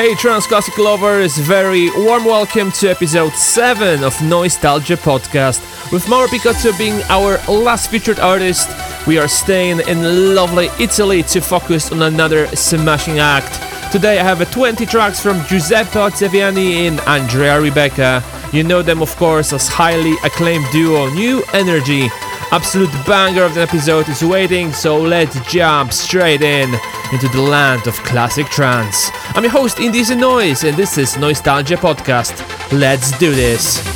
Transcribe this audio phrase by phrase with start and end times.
[0.00, 5.60] Hey, Trance classic lovers, very warm welcome to episode 7 of Noisetalgia Podcast.
[5.92, 8.70] With Mauro Picotto being our last featured artist,
[9.06, 13.52] we are staying in lovely Italy to focus on another smashing act.
[13.92, 18.24] Today I have 20 tracks from Giuseppe Ottaviani and Andrea Ribeca.
[18.54, 22.08] You know them, of course, as highly acclaimed duo Nu NRG.
[22.52, 26.70] Absolute banger of the episode is waiting, so let's jump straight in
[27.12, 29.10] into the land of classic trance.
[29.34, 32.40] I'm your host, Indecent Noise, and this is Noisetalgia Podcast.
[32.72, 33.89] Let's do this.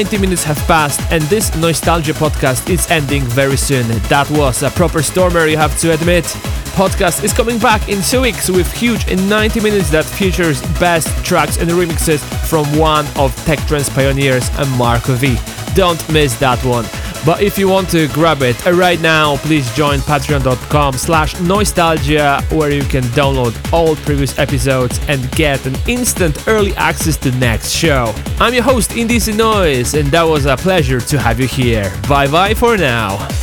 [0.00, 3.86] 90 minutes have passed, and this Noisetalgia podcast is ending very soon.
[4.08, 6.24] That was a proper stormer, you have to admit.
[6.72, 11.06] Podcast is coming back in two weeks with huge in 90 minutes that features best
[11.22, 14.48] tracks and remixes from one of tech trance pioneers
[14.78, 15.36] Marco V.
[15.74, 16.86] Don't miss that one.
[17.24, 22.40] But if you want to grab it uh, right now, please join patreon.com slash noisetalgia
[22.52, 27.72] where you can download all previous episodes and get an instant early access to next
[27.72, 28.14] show.
[28.38, 31.92] I'm your host, Indecent Noise, and that was a pleasure to have you here.
[32.08, 33.39] Bye bye for now.